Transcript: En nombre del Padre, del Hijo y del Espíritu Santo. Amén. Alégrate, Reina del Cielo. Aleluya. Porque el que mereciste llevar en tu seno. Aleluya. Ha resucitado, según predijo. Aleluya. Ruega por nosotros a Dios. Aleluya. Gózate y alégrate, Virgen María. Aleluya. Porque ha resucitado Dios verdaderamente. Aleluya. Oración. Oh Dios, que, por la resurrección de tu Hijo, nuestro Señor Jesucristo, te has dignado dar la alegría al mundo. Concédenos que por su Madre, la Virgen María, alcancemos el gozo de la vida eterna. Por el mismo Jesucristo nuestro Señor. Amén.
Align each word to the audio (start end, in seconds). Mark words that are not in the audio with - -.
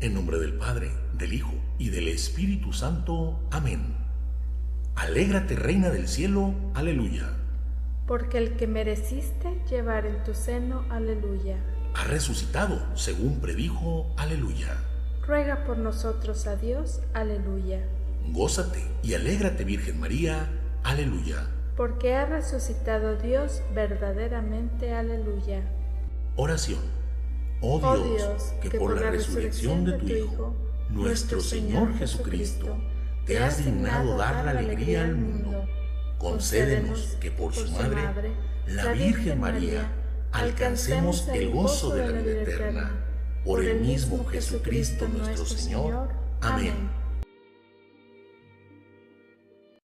En 0.00 0.14
nombre 0.14 0.38
del 0.38 0.52
Padre, 0.52 0.92
del 1.14 1.32
Hijo 1.32 1.52
y 1.76 1.88
del 1.88 2.06
Espíritu 2.06 2.72
Santo. 2.72 3.40
Amén. 3.50 3.96
Alégrate, 4.94 5.56
Reina 5.56 5.90
del 5.90 6.06
Cielo. 6.06 6.54
Aleluya. 6.74 7.36
Porque 8.06 8.38
el 8.38 8.56
que 8.56 8.68
mereciste 8.68 9.60
llevar 9.68 10.06
en 10.06 10.22
tu 10.22 10.34
seno. 10.34 10.84
Aleluya. 10.88 11.56
Ha 11.94 12.04
resucitado, 12.04 12.80
según 12.94 13.40
predijo. 13.40 14.14
Aleluya. 14.16 14.76
Ruega 15.26 15.64
por 15.64 15.78
nosotros 15.78 16.46
a 16.46 16.54
Dios. 16.54 17.00
Aleluya. 17.12 17.84
Gózate 18.30 18.84
y 19.02 19.14
alégrate, 19.14 19.64
Virgen 19.64 19.98
María. 19.98 20.48
Aleluya. 20.84 21.48
Porque 21.76 22.14
ha 22.14 22.24
resucitado 22.24 23.16
Dios 23.16 23.62
verdaderamente. 23.74 24.94
Aleluya. 24.94 25.62
Oración. 26.36 26.97
Oh 27.60 27.80
Dios, 27.80 28.54
que, 28.62 28.70
por 28.70 29.00
la 29.00 29.10
resurrección 29.10 29.84
de 29.84 29.92
tu 29.92 30.06
Hijo, 30.06 30.54
nuestro 30.90 31.40
Señor 31.40 31.92
Jesucristo, 31.98 32.76
te 33.26 33.38
has 33.38 33.64
dignado 33.64 34.16
dar 34.16 34.44
la 34.44 34.52
alegría 34.52 35.02
al 35.02 35.16
mundo. 35.16 35.66
Concédenos 36.18 37.16
que 37.20 37.30
por 37.32 37.52
su 37.54 37.70
Madre, 37.72 38.32
la 38.66 38.92
Virgen 38.92 39.40
María, 39.40 39.90
alcancemos 40.30 41.26
el 41.34 41.50
gozo 41.50 41.94
de 41.94 42.08
la 42.08 42.20
vida 42.20 42.42
eterna. 42.42 43.04
Por 43.44 43.64
el 43.64 43.80
mismo 43.80 44.24
Jesucristo 44.26 45.08
nuestro 45.08 45.44
Señor. 45.44 46.10
Amén. 46.40 46.87